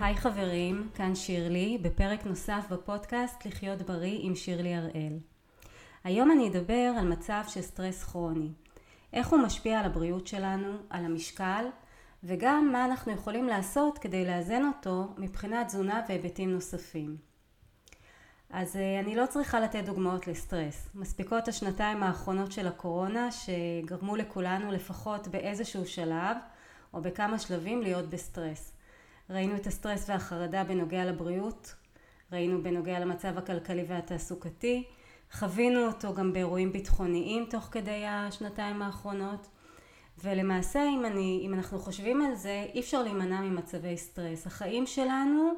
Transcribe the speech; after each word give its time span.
היי 0.00 0.16
חברים, 0.16 0.88
כאן 0.94 1.14
שירלי, 1.14 1.78
בפרק 1.82 2.26
נוסף 2.26 2.64
בפודקאסט 2.70 3.46
לחיות 3.46 3.82
בריא 3.82 4.18
עם 4.22 4.34
שירלי 4.34 4.74
הראל. 4.74 5.18
היום 6.04 6.30
אני 6.30 6.48
אדבר 6.48 6.92
על 6.98 7.08
מצב 7.08 7.42
של 7.48 7.60
סטרס 7.60 8.04
כרוני. 8.04 8.52
איך 9.12 9.28
הוא 9.28 9.38
משפיע 9.38 9.80
על 9.80 9.84
הבריאות 9.84 10.26
שלנו, 10.26 10.72
על 10.90 11.04
המשקל, 11.04 11.64
וגם 12.24 12.68
מה 12.72 12.84
אנחנו 12.84 13.12
יכולים 13.12 13.46
לעשות 13.46 13.98
כדי 13.98 14.24
לאזן 14.24 14.62
אותו 14.64 15.14
מבחינת 15.18 15.66
תזונה 15.66 16.02
והיבטים 16.08 16.50
נוספים. 16.50 17.16
אז 18.50 18.76
אה, 18.76 19.00
אני 19.00 19.16
לא 19.16 19.26
צריכה 19.26 19.60
לתת 19.60 19.84
דוגמאות 19.84 20.26
לסטרס. 20.26 20.88
מספיקות 20.94 21.48
השנתיים 21.48 22.02
האחרונות 22.02 22.52
של 22.52 22.66
הקורונה 22.66 23.28
שגרמו 23.32 24.16
לכולנו 24.16 24.72
לפחות 24.72 25.28
באיזשהו 25.28 25.86
שלב 25.86 26.36
או 26.94 27.02
בכמה 27.02 27.38
שלבים 27.38 27.82
להיות 27.82 28.10
בסטרס. 28.10 28.72
ראינו 29.30 29.56
את 29.56 29.66
הסטרס 29.66 30.08
והחרדה 30.08 30.64
בנוגע 30.64 31.04
לבריאות, 31.04 31.74
ראינו 32.32 32.62
בנוגע 32.62 32.98
למצב 32.98 33.38
הכלכלי 33.38 33.84
והתעסוקתי, 33.88 34.84
חווינו 35.32 35.86
אותו 35.86 36.14
גם 36.14 36.32
באירועים 36.32 36.72
ביטחוניים 36.72 37.46
תוך 37.50 37.68
כדי 37.72 38.06
השנתיים 38.06 38.82
האחרונות 38.82 39.48
ולמעשה 40.24 40.82
אם, 40.88 41.04
אני, 41.06 41.42
אם 41.46 41.54
אנחנו 41.54 41.78
חושבים 41.78 42.22
על 42.22 42.34
זה 42.34 42.66
אי 42.74 42.80
אפשר 42.80 43.02
להימנע 43.02 43.40
ממצבי 43.40 43.96
סטרס. 43.96 44.46
החיים 44.46 44.86
שלנו, 44.86 45.52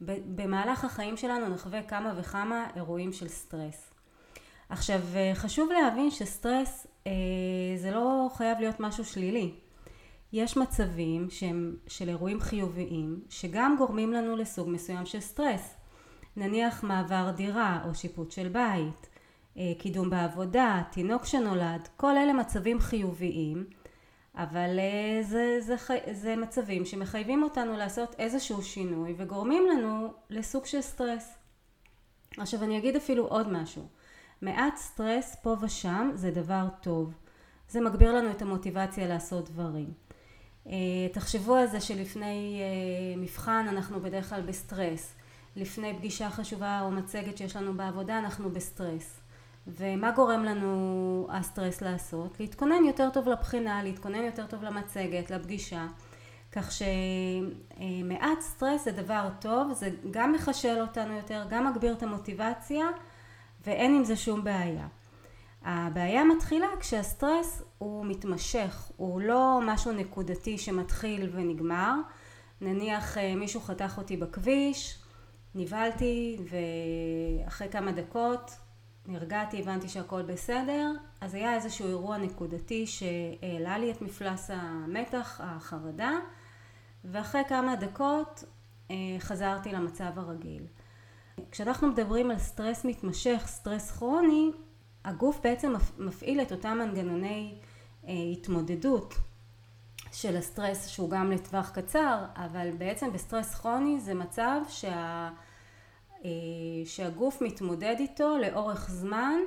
במהלך 0.00 0.84
החיים 0.84 1.16
שלנו 1.16 1.48
נחווה 1.48 1.82
כמה 1.82 2.14
וכמה 2.16 2.66
אירועים 2.76 3.12
של 3.12 3.28
סטרס. 3.28 3.90
עכשיו 4.68 5.00
חשוב 5.34 5.70
להבין 5.72 6.10
שסטרס 6.10 6.86
אה, 7.06 7.12
זה 7.76 7.90
לא 7.90 8.28
חייב 8.34 8.58
להיות 8.58 8.80
משהו 8.80 9.04
שלילי. 9.04 9.54
יש 10.34 10.56
מצבים 10.56 11.30
שהם 11.30 11.76
של 11.86 12.08
אירועים 12.08 12.40
חיוביים 12.40 13.20
שגם 13.28 13.76
גורמים 13.78 14.12
לנו 14.12 14.36
לסוג 14.36 14.68
מסוים 14.68 15.06
של 15.06 15.20
סטרס. 15.20 15.74
נניח 16.36 16.84
מעבר 16.84 17.30
דירה 17.36 17.80
או 17.84 17.94
שיפוט 17.94 18.30
של 18.30 18.48
בית, 18.48 19.08
אה, 19.56 19.72
קידום 19.78 20.10
בעבודה, 20.10 20.82
תינוק 20.92 21.24
שנולד, 21.24 21.88
כל 21.96 22.16
אלה 22.16 22.32
מצבים 22.32 22.80
חיוביים 22.80 23.66
אבל 24.34 24.78
אה, 24.78 25.22
זה, 25.22 25.58
זה, 25.60 25.76
זה 26.12 26.36
מצבים 26.36 26.84
שמחייבים 26.84 27.42
אותנו 27.42 27.76
לעשות 27.76 28.14
איזשהו 28.18 28.62
שינוי 28.62 29.14
וגורמים 29.18 29.66
לנו 29.66 30.12
לסוג 30.30 30.66
של 30.66 30.80
סטרס. 30.80 31.34
עכשיו 32.38 32.64
אני 32.64 32.78
אגיד 32.78 32.96
אפילו 32.96 33.26
עוד 33.26 33.52
משהו, 33.52 33.82
מעט 34.42 34.76
סטרס 34.76 35.36
פה 35.42 35.56
ושם 35.60 36.10
זה 36.14 36.30
דבר 36.30 36.66
טוב, 36.80 37.14
זה 37.68 37.80
מגביר 37.80 38.12
לנו 38.12 38.30
את 38.30 38.42
המוטיבציה 38.42 39.08
לעשות 39.08 39.50
דברים. 39.50 40.03
אה, 40.66 40.72
תחשבו 41.12 41.54
על 41.54 41.66
זה 41.66 41.80
שלפני 41.80 42.60
אה, 42.60 43.20
מבחן 43.20 43.66
אנחנו 43.68 44.00
בדרך 44.00 44.28
כלל 44.28 44.42
בסטרס, 44.42 45.14
לפני 45.56 45.94
פגישה 45.98 46.30
חשובה 46.30 46.80
או 46.80 46.90
מצגת 46.90 47.38
שיש 47.38 47.56
לנו 47.56 47.74
בעבודה 47.74 48.18
אנחנו 48.18 48.50
בסטרס. 48.50 49.20
ומה 49.66 50.10
גורם 50.10 50.44
לנו 50.44 51.26
הסטרס 51.30 51.82
לעשות? 51.82 52.40
להתכונן 52.40 52.84
יותר 52.84 53.10
טוב 53.10 53.28
לבחינה, 53.28 53.82
להתכונן 53.82 54.24
יותר 54.24 54.46
טוב 54.46 54.62
למצגת, 54.64 55.30
לפגישה. 55.30 55.86
כך 56.52 56.72
שמעט 56.72 58.40
סטרס 58.40 58.84
זה 58.84 58.90
דבר 58.90 59.28
טוב, 59.40 59.72
זה 59.72 59.90
גם 60.10 60.32
מחשל 60.32 60.80
אותנו 60.80 61.12
יותר, 61.12 61.44
גם 61.50 61.66
מגביר 61.66 61.92
את 61.92 62.02
המוטיבציה 62.02 62.86
ואין 63.66 63.94
עם 63.94 64.04
זה 64.04 64.16
שום 64.16 64.44
בעיה. 64.44 64.86
הבעיה 65.64 66.24
מתחילה 66.24 66.66
כשהסטרס 66.80 67.62
הוא 67.78 68.06
מתמשך, 68.06 68.90
הוא 68.96 69.20
לא 69.20 69.60
משהו 69.62 69.92
נקודתי 69.92 70.58
שמתחיל 70.58 71.30
ונגמר. 71.32 71.94
נניח 72.60 73.18
אה, 73.18 73.34
מישהו 73.34 73.60
חתך 73.60 73.94
אותי 73.98 74.16
בכביש, 74.16 74.98
נבהלתי 75.54 76.38
ואחרי 77.44 77.68
כמה 77.68 77.92
דקות 77.92 78.50
נרגעתי, 79.06 79.60
הבנתי 79.60 79.88
שהכל 79.88 80.22
בסדר, 80.22 80.92
אז 81.20 81.34
היה 81.34 81.54
איזשהו 81.54 81.88
אירוע 81.88 82.16
נקודתי 82.16 82.86
שהעלה 82.86 83.78
לי 83.78 83.90
את 83.90 84.02
מפלס 84.02 84.50
המתח, 84.52 85.40
החרדה, 85.44 86.12
ואחרי 87.04 87.42
כמה 87.48 87.76
דקות 87.76 88.44
אה, 88.90 88.96
חזרתי 89.18 89.72
למצב 89.72 90.10
הרגיל. 90.16 90.66
כשאנחנו 91.50 91.88
מדברים 91.88 92.30
על 92.30 92.38
סטרס 92.38 92.84
מתמשך, 92.84 93.42
סטרס 93.46 93.90
כרוני, 93.90 94.50
הגוף 95.04 95.40
בעצם 95.42 95.72
מפעיל 95.98 96.40
את 96.40 96.52
אותם 96.52 96.78
מנגנוני 96.78 97.54
אה, 98.06 98.12
התמודדות 98.32 99.14
של 100.12 100.36
הסטרס 100.36 100.86
שהוא 100.86 101.10
גם 101.10 101.30
לטווח 101.32 101.70
קצר, 101.70 102.24
אבל 102.36 102.70
בעצם 102.78 103.12
בסטרס 103.12 103.54
כרוני 103.54 104.00
זה 104.00 104.14
מצב 104.14 104.60
שה... 104.68 105.30
אה, 106.24 106.30
שהגוף 106.84 107.42
מתמודד 107.42 107.96
איתו 107.98 108.38
לאורך 108.38 108.90
זמן 108.90 109.38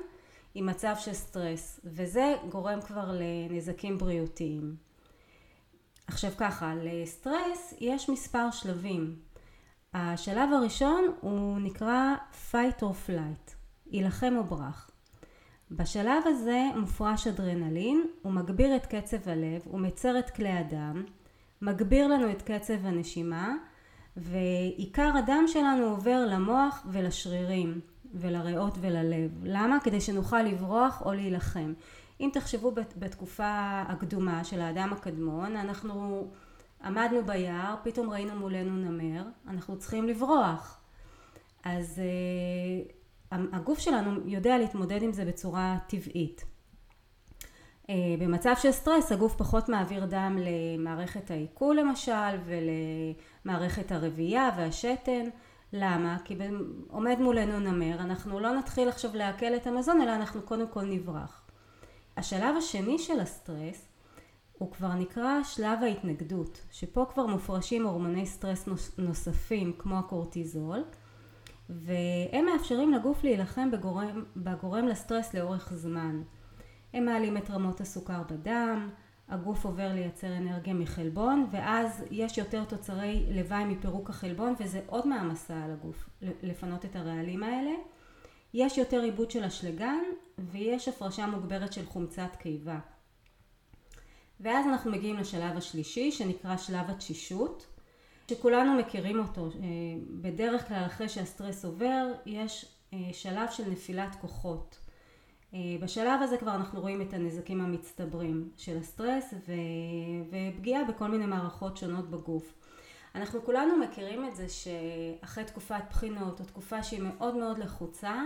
עם 0.55 0.65
מצב 0.65 0.95
של 0.99 1.13
סטרס, 1.13 1.79
וזה 1.83 2.35
גורם 2.49 2.81
כבר 2.81 3.11
לנזקים 3.19 3.97
בריאותיים. 3.97 4.75
עכשיו 6.07 6.31
ככה, 6.37 6.73
לסטרס 6.75 7.73
יש 7.79 8.09
מספר 8.09 8.51
שלבים. 8.51 9.15
השלב 9.93 10.49
הראשון 10.53 11.03
הוא 11.21 11.59
נקרא 11.59 12.15
fight 12.51 12.81
or 12.81 13.09
flight, 13.09 13.51
יילחם 13.87 14.33
או 14.37 14.43
ברח. 14.43 14.89
בשלב 15.71 16.23
הזה 16.25 16.63
מופרש 16.75 17.27
אדרנלין, 17.27 18.07
הוא 18.21 18.33
מגביר 18.33 18.75
את 18.75 18.85
קצב 18.85 19.29
הלב, 19.29 19.61
הוא 19.65 19.79
מצר 19.79 20.19
את 20.19 20.29
כלי 20.29 20.49
הדם, 20.49 21.03
מגביר 21.61 22.07
לנו 22.07 22.31
את 22.31 22.41
קצב 22.41 22.85
הנשימה, 22.85 23.55
ועיקר 24.17 25.11
הדם 25.17 25.43
שלנו 25.47 25.85
עובר 25.85 26.25
למוח 26.25 26.85
ולשרירים 26.91 27.79
ולריאות 28.13 28.77
וללב. 28.81 29.31
למה? 29.43 29.79
כדי 29.79 30.01
שנוכל 30.01 30.41
לברוח 30.41 31.01
או 31.05 31.13
להילחם. 31.13 31.73
אם 32.21 32.29
תחשבו 32.33 32.71
בתקופה 32.97 33.81
הקדומה 33.87 34.43
של 34.43 34.61
האדם 34.61 34.93
הקדמון, 34.93 35.55
אנחנו 35.55 36.27
עמדנו 36.83 37.25
ביער, 37.25 37.75
פתאום 37.83 38.09
ראינו 38.09 38.35
מולנו 38.35 38.77
נמר, 38.77 39.23
אנחנו 39.47 39.77
צריכים 39.77 40.07
לברוח. 40.07 40.79
אז 41.63 42.01
uh, 42.01 42.91
הגוף 43.31 43.79
שלנו 43.79 44.19
יודע 44.25 44.57
להתמודד 44.57 45.01
עם 45.01 45.13
זה 45.13 45.25
בצורה 45.25 45.77
טבעית. 45.87 46.45
Uh, 47.83 47.89
במצב 48.19 48.53
של 48.61 48.71
סטרס 48.71 49.11
הגוף 49.11 49.35
פחות 49.35 49.69
מעביר 49.69 50.05
דם 50.05 50.37
למערכת 50.39 51.31
העיכול 51.31 51.79
למשל 51.79 52.37
ולמערכת 53.45 53.91
הרבייה 53.91 54.49
והשתן. 54.57 55.29
למה? 55.73 56.17
כי 56.25 56.37
עומד 56.87 57.17
מולנו 57.19 57.59
נמר, 57.59 57.99
אנחנו 57.99 58.39
לא 58.39 58.55
נתחיל 58.55 58.89
עכשיו 58.89 59.11
לעכל 59.13 59.55
את 59.55 59.67
המזון 59.67 60.01
אלא 60.01 60.15
אנחנו 60.15 60.41
קודם 60.41 60.67
כל 60.67 60.81
נברח. 60.85 61.41
השלב 62.17 62.55
השני 62.57 62.99
של 62.99 63.19
הסטרס 63.19 63.87
הוא 64.57 64.71
כבר 64.71 64.93
נקרא 64.93 65.43
שלב 65.43 65.79
ההתנגדות, 65.81 66.61
שפה 66.71 67.05
כבר 67.13 67.25
מופרשים 67.25 67.85
הורמוני 67.85 68.25
סטרס 68.25 68.69
נוספים 68.97 69.73
כמו 69.77 69.99
הקורטיזול, 69.99 70.83
והם 71.69 72.45
מאפשרים 72.45 72.93
לגוף 72.93 73.23
להילחם 73.23 73.71
בגורם, 73.71 74.23
בגורם 74.35 74.87
לסטרס 74.87 75.33
לאורך 75.33 75.73
זמן. 75.73 76.21
הם 76.93 77.05
מעלים 77.05 77.37
את 77.37 77.49
רמות 77.49 77.81
הסוכר 77.81 78.21
בדם, 78.29 78.89
הגוף 79.29 79.65
עובר 79.65 79.93
לייצר 79.93 80.37
אנרגיה 80.37 80.73
מחלבון 80.73 81.47
ואז 81.51 82.03
יש 82.11 82.37
יותר 82.37 82.63
תוצרי 82.63 83.25
לוואי 83.29 83.65
מפירוק 83.65 84.09
החלבון 84.09 84.53
וזה 84.59 84.81
עוד 84.85 85.07
מעמסה 85.07 85.63
על 85.63 85.71
הגוף 85.71 86.09
לפנות 86.21 86.85
את 86.85 86.95
הרעלים 86.95 87.43
האלה. 87.43 87.71
יש 88.53 88.77
יותר 88.77 89.01
עיבוד 89.01 89.31
של 89.31 89.43
אשלגן 89.43 90.03
ויש 90.37 90.87
הפרשה 90.87 91.27
מוגברת 91.27 91.73
של 91.73 91.85
חומצת 91.85 92.35
קיבה. 92.39 92.79
ואז 94.39 94.65
אנחנו 94.65 94.91
מגיעים 94.91 95.17
לשלב 95.17 95.57
השלישי 95.57 96.11
שנקרא 96.11 96.57
שלב 96.57 96.89
התשישות 96.89 97.65
שכולנו 98.31 98.73
מכירים 98.73 99.19
אותו 99.19 99.45
אה, 99.45 99.49
בדרך 100.21 100.67
כלל 100.67 100.83
אחרי 100.85 101.09
שהסטרס 101.09 101.65
עובר 101.65 102.07
יש 102.25 102.65
אה, 102.93 102.97
שלב 103.11 103.49
של 103.51 103.69
נפילת 103.69 104.15
כוחות 104.21 104.77
אה, 105.53 105.59
בשלב 105.81 106.21
הזה 106.21 106.37
כבר 106.37 106.55
אנחנו 106.55 106.81
רואים 106.81 107.01
את 107.01 107.13
הנזקים 107.13 107.61
המצטברים 107.61 108.49
של 108.57 108.77
הסטרס 108.77 109.33
ו... 109.47 109.51
ופגיעה 110.29 110.83
בכל 110.83 111.07
מיני 111.07 111.25
מערכות 111.25 111.77
שונות 111.77 112.09
בגוף. 112.09 112.53
אנחנו 113.15 113.41
כולנו 113.45 113.77
מכירים 113.77 114.25
את 114.25 114.35
זה 114.35 114.45
שאחרי 114.49 115.43
תקופת 115.43 115.83
בחינות 115.89 116.39
או 116.39 116.45
תקופה 116.45 116.83
שהיא 116.83 117.01
מאוד 117.01 117.35
מאוד 117.35 117.57
לחוצה 117.57 118.23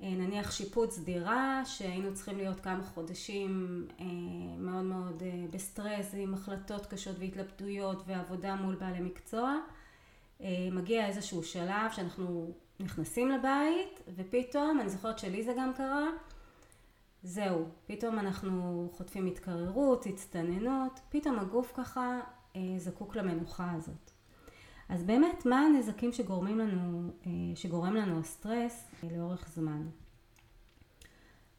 נניח 0.00 0.50
שיפוץ 0.50 0.98
דירה 0.98 1.62
שהיינו 1.64 2.14
צריכים 2.14 2.36
להיות 2.36 2.60
כמה 2.60 2.82
חודשים 2.82 3.84
אה, 4.00 4.04
מאוד 4.58 4.84
מאוד 4.84 5.22
אה, 5.22 5.44
בסטרס 5.50 6.14
עם 6.14 6.34
החלטות 6.34 6.86
קשות 6.86 7.16
והתלבטויות 7.18 8.02
ועבודה 8.06 8.54
מול 8.54 8.74
בעלי 8.74 9.00
מקצוע 9.00 9.54
מגיע 10.72 11.06
איזשהו 11.06 11.44
שלב 11.44 11.90
שאנחנו 11.92 12.52
נכנסים 12.80 13.28
לבית 13.28 14.00
ופתאום 14.16 14.80
אני 14.80 14.88
זוכרת 14.88 15.18
שלי 15.18 15.44
זה 15.44 15.52
גם 15.58 15.72
קרה 15.76 16.06
זהו 17.22 17.64
פתאום 17.86 18.18
אנחנו 18.18 18.88
חוטפים 18.92 19.26
התקררות 19.26 20.06
הצטננות 20.06 21.00
פתאום 21.08 21.38
הגוף 21.38 21.72
ככה 21.76 22.20
זקוק 22.76 23.16
למנוחה 23.16 23.72
הזאת 23.72 24.07
אז 24.88 25.02
באמת, 25.04 25.46
מה 25.46 25.60
הנזקים 25.60 26.12
שגורמים 26.12 26.58
לנו, 26.58 27.10
שגורם 27.54 27.94
לנו 27.94 28.20
הסטרס 28.20 28.88
לאורך 29.02 29.48
זמן? 29.48 29.82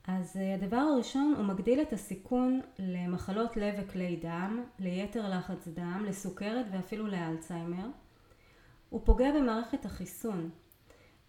אז 0.08 0.40
הדבר 0.56 0.78
הראשון, 0.78 1.34
הוא 1.38 1.46
מגדיל 1.46 1.82
את 1.82 1.94
הסיכון 1.94 2.62
למחלות 2.80 3.58
לב 3.58 3.74
וכלי 3.78 4.16
דם, 4.16 4.64
ליתר 4.80 5.30
לחץ 5.30 5.68
דם, 5.68 6.06
לסוכרת 6.08 6.66
ואפילו 6.72 7.08
לאלצהיימר. 7.08 7.88
הוא 8.90 9.02
פוגע 9.06 9.32
במערכת 9.32 9.86
החיסון, 9.86 10.50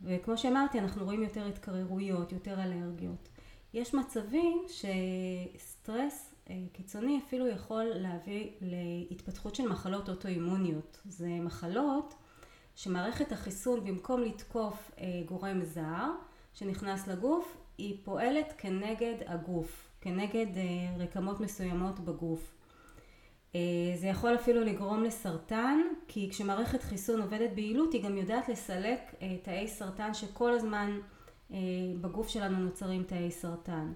וכמו 0.02 0.38
שאמרתי, 0.38 0.78
אנחנו 0.78 1.04
רואים 1.04 1.22
יותר 1.22 1.46
התקררויות, 1.46 2.32
יותר 2.32 2.62
אלרגיות. 2.62 3.28
יש 3.74 3.94
מצבים 3.94 4.62
שסטרס 4.68 6.29
אה, 6.29 6.29
קיצוני 6.72 7.20
אפילו 7.26 7.48
יכול 7.48 7.84
להביא 7.84 8.50
להתפתחות 8.60 9.54
של 9.54 9.68
מחלות 9.68 10.08
אוטואימוניות. 10.08 11.00
זה 11.04 11.28
מחלות 11.28 12.14
שמערכת 12.76 13.32
החיסון 13.32 13.84
במקום 13.84 14.22
לתקוף 14.22 14.90
אה, 14.98 15.22
גורם 15.26 15.64
זר 15.64 16.10
שנכנס 16.54 17.06
לגוף, 17.08 17.56
היא 17.78 17.96
פועלת 18.04 18.54
כנגד 18.58 19.14
הגוף, 19.26 19.88
כנגד 20.00 20.56
אה, 20.56 20.96
רקמות 20.98 21.40
מסוימות 21.40 22.00
בגוף. 22.00 22.56
זה 23.96 24.06
יכול 24.06 24.34
אפילו 24.34 24.64
לגרום 24.64 25.04
לסרטן, 25.04 25.80
כי 26.08 26.30
כשמערכת 26.30 26.82
חיסון 26.82 27.22
עובדת 27.22 27.50
ביעילות 27.54 27.92
היא 27.92 28.02
גם 28.02 28.16
יודעת 28.16 28.48
לסלק 28.48 29.00
תאי 29.42 29.68
סרטן 29.68 30.14
שכל 30.14 30.52
הזמן 30.52 31.00
בגוף 32.00 32.28
שלנו 32.28 32.58
נוצרים 32.58 33.02
תאי 33.02 33.30
סרטן. 33.30 33.92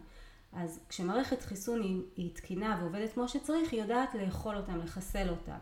אז 0.54 0.80
כשמערכת 0.88 1.42
חיסון 1.42 1.82
היא, 1.82 2.02
היא 2.16 2.34
תקינה 2.34 2.78
ועובדת 2.80 3.12
כמו 3.12 3.28
שצריך, 3.28 3.72
היא 3.72 3.80
יודעת 3.80 4.14
לאכול 4.14 4.56
אותם, 4.56 4.78
לחסל 4.78 5.28
אותם. 5.28 5.58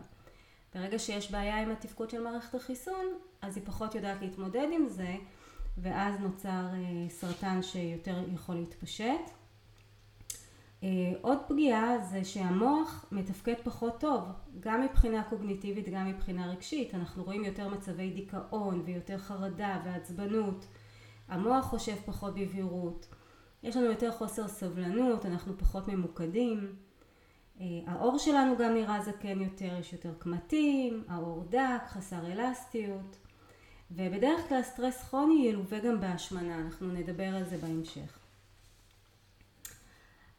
ברגע 0.74 0.98
שיש 0.98 1.30
בעיה 1.30 1.62
עם 1.62 1.70
התפקוד 1.70 2.10
של 2.10 2.22
מערכת 2.22 2.54
החיסון, 2.54 3.06
אז 3.42 3.56
היא 3.56 3.66
פחות 3.66 3.94
יודעת 3.94 4.22
להתמודד 4.22 4.66
עם 4.72 4.88
זה, 4.88 5.16
ואז 5.78 6.20
נוצר 6.20 6.48
אה, 6.74 7.08
סרטן 7.08 7.62
שיותר 7.62 8.24
יכול 8.34 8.54
להתפשט. 8.54 9.30
אה, 10.82 10.88
עוד 11.20 11.38
פגיעה 11.48 11.98
זה 11.98 12.24
שהמוח 12.24 13.04
מתפקד 13.12 13.54
פחות 13.64 14.00
טוב, 14.00 14.24
גם 14.60 14.82
מבחינה 14.82 15.22
קוגניטיבית, 15.22 15.88
גם 15.88 16.08
מבחינה 16.08 16.50
רגשית. 16.50 16.94
אנחנו 16.94 17.24
רואים 17.24 17.44
יותר 17.44 17.68
מצבי 17.68 18.10
דיכאון 18.10 18.82
ויותר 18.84 19.18
חרדה 19.18 19.80
ועצבנות. 19.84 20.66
המוח 21.28 21.64
חושב 21.64 21.96
פחות 22.04 22.34
בבהירות. 22.34 23.06
יש 23.62 23.76
לנו 23.76 23.86
יותר 23.86 24.12
חוסר 24.12 24.48
סבלנות, 24.48 25.26
אנחנו 25.26 25.58
פחות 25.58 25.88
ממוקדים. 25.88 26.74
אה, 27.60 27.66
העור 27.86 28.18
שלנו 28.18 28.56
גם 28.58 28.74
נראה 28.74 29.02
זקן 29.02 29.40
יותר, 29.40 29.76
יש 29.80 29.92
יותר 29.92 30.14
קמטים, 30.18 31.04
העור 31.08 31.44
דק, 31.50 31.82
חסר 31.88 32.32
אלסטיות. 32.32 33.16
ובדרך 33.90 34.48
כלל 34.48 34.62
סטרס 34.62 35.02
כרוני 35.02 35.46
ילווה 35.48 35.78
גם 35.78 36.00
בהשמנה, 36.00 36.58
אנחנו 36.58 36.92
נדבר 36.92 37.36
על 37.36 37.44
זה 37.44 37.56
בהמשך. 37.56 38.18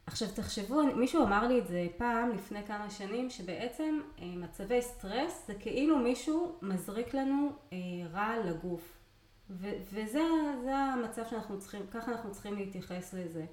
עכשיו 0.06 0.28
תחשבו, 0.36 0.82
מישהו 0.96 1.24
אמר 1.24 1.48
לי 1.48 1.60
את 1.60 1.68
זה 1.68 1.88
פעם 1.98 2.30
לפני 2.30 2.64
כמה 2.64 2.90
שנים, 2.90 3.30
שבעצם 3.30 4.00
אה, 4.20 4.26
מצבי 4.26 4.82
סטרס 4.82 5.48
זה 5.48 5.54
כאילו 5.54 5.98
מישהו 5.98 6.56
מזריק 6.62 7.14
לנו 7.14 7.52
אה, 7.74 7.78
רע 8.14 8.38
לגוף. 8.46 9.03
ו- 9.50 9.78
וזה 9.94 10.22
המצב 10.68 11.22
שאנחנו 11.30 11.60
צריכים, 11.60 11.82
ככה 11.92 12.12
אנחנו 12.12 12.32
צריכים 12.32 12.56
להתייחס 12.56 13.14
לזה. 13.14 13.46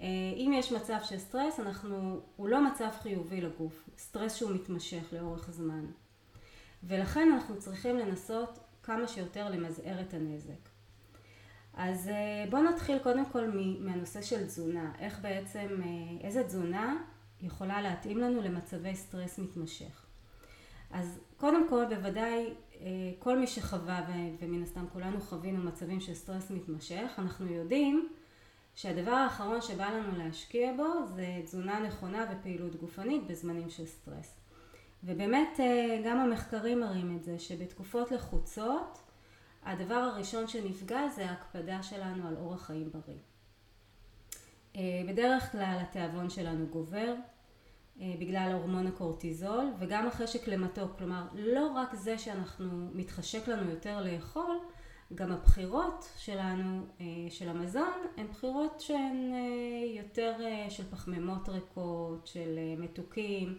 אה, 0.00 0.06
אם 0.36 0.52
יש 0.54 0.72
מצב 0.72 0.98
של 1.02 1.18
סטרס, 1.18 1.60
אנחנו, 1.60 2.20
הוא 2.36 2.48
לא 2.48 2.64
מצב 2.64 2.88
חיובי 3.02 3.40
לגוף, 3.40 3.88
סטרס 3.98 4.34
שהוא 4.34 4.50
מתמשך 4.50 5.12
לאורך 5.12 5.50
זמן. 5.50 5.86
ולכן 6.82 7.28
אנחנו 7.32 7.58
צריכים 7.58 7.98
לנסות 7.98 8.58
כמה 8.82 9.08
שיותר 9.08 9.50
למזער 9.50 10.00
את 10.00 10.14
הנזק. 10.14 10.68
אז 11.74 12.08
אה, 12.08 12.44
בואו 12.50 12.62
נתחיל 12.62 12.98
קודם 12.98 13.24
כל 13.24 13.50
מהנושא 13.80 14.22
של 14.22 14.46
תזונה, 14.46 14.92
איך 14.98 15.20
בעצם, 15.20 15.68
אה, 15.82 16.26
איזה 16.26 16.44
תזונה 16.44 16.96
יכולה 17.40 17.82
להתאים 17.82 18.18
לנו 18.18 18.42
למצבי 18.42 18.96
סטרס 18.96 19.38
מתמשך. 19.38 20.06
אז 20.90 21.20
קודם 21.36 21.68
כל 21.68 21.84
בוודאי 21.88 22.54
כל 23.18 23.38
מי 23.38 23.46
שחווה 23.46 24.00
ומן 24.40 24.62
הסתם 24.62 24.84
כולנו 24.92 25.20
חווינו 25.20 25.64
מצבים 25.64 26.00
של 26.00 26.14
סטרס 26.14 26.50
מתמשך, 26.50 27.12
אנחנו 27.18 27.46
יודעים 27.46 28.08
שהדבר 28.74 29.10
האחרון 29.10 29.60
שבא 29.60 29.90
לנו 29.90 30.18
להשקיע 30.18 30.72
בו 30.76 31.06
זה 31.06 31.26
תזונה 31.44 31.80
נכונה 31.80 32.26
ופעילות 32.32 32.76
גופנית 32.76 33.26
בזמנים 33.26 33.70
של 33.70 33.86
סטרס. 33.86 34.36
ובאמת 35.04 35.60
אה, 35.60 36.02
גם 36.04 36.18
המחקרים 36.18 36.80
מראים 36.80 37.16
את 37.16 37.24
זה 37.24 37.38
שבתקופות 37.38 38.12
לחוצות 38.12 38.98
הדבר 39.64 39.94
הראשון 39.94 40.48
שנפגע 40.48 41.08
זה 41.08 41.30
ההקפדה 41.30 41.82
שלנו 41.82 42.28
על 42.28 42.36
אורח 42.36 42.66
חיים 42.66 42.90
בריא. 42.90 43.18
אה, 44.76 45.12
בדרך 45.12 45.52
כלל 45.52 45.78
התיאבון 45.80 46.30
שלנו 46.30 46.66
גובר, 46.66 47.14
אה, 47.14 47.33
בגלל 47.96 48.50
הורמון 48.52 48.86
הקורטיזול 48.86 49.72
וגם 49.78 50.06
החשק 50.06 50.48
למתוק, 50.48 50.98
כלומר 50.98 51.26
לא 51.34 51.72
רק 51.72 51.94
זה 51.94 52.18
שאנחנו 52.18 52.90
מתחשק 52.94 53.48
לנו 53.48 53.70
יותר 53.70 54.00
לאכול, 54.04 54.58
גם 55.14 55.32
הבחירות 55.32 56.08
שלנו 56.16 56.86
אה, 57.00 57.04
של 57.30 57.48
המזון 57.48 57.92
הן 58.16 58.26
בחירות 58.26 58.80
שהן 58.80 59.32
אה, 59.34 60.00
יותר 60.02 60.34
של 60.68 60.84
פחמימות 60.90 61.48
ריקות, 61.48 62.26
של 62.26 62.58
מתוקים, 62.78 63.58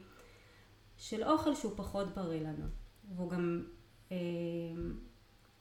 של 0.97 1.23
אוכל 1.23 1.55
שהוא 1.55 1.73
פחות 1.75 2.15
בריא 2.15 2.41
לנו. 2.41 2.65
והוא 3.15 3.29
גם 3.29 3.63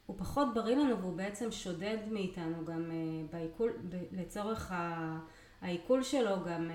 הוא 0.07 0.19
פחות 0.19 0.55
בריא 0.55 0.77
לנו 0.77 0.99
והוא 0.99 1.17
בעצם 1.17 1.53
שודד 1.53 1.99
מאיתנו 2.11 2.65
גם 2.65 2.91
בעיכול, 3.33 3.73
לצורך 4.13 4.73
העיכול 5.61 6.03
שלו 6.03 6.45
גם 6.45 6.71